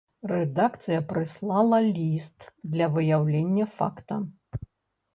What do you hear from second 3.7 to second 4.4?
факта.